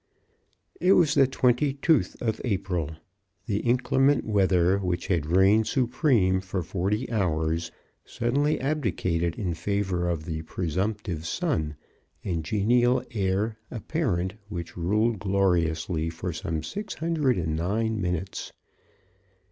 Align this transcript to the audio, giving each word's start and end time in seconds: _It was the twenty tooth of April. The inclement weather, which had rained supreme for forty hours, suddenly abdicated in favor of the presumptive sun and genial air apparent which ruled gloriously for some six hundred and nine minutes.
_It 0.79 0.93
was 0.93 1.13
the 1.13 1.27
twenty 1.27 1.73
tooth 1.75 2.19
of 2.23 2.41
April. 2.43 2.95
The 3.45 3.59
inclement 3.59 4.25
weather, 4.25 4.79
which 4.79 5.05
had 5.05 5.27
rained 5.27 5.67
supreme 5.67 6.41
for 6.41 6.63
forty 6.63 7.07
hours, 7.11 7.71
suddenly 8.03 8.59
abdicated 8.59 9.35
in 9.35 9.53
favor 9.53 10.09
of 10.09 10.25
the 10.25 10.41
presumptive 10.41 11.27
sun 11.27 11.75
and 12.23 12.43
genial 12.43 13.03
air 13.11 13.59
apparent 13.69 14.33
which 14.49 14.75
ruled 14.75 15.19
gloriously 15.19 16.09
for 16.09 16.33
some 16.33 16.63
six 16.63 16.95
hundred 16.95 17.37
and 17.37 17.55
nine 17.55 18.01
minutes. 18.01 18.53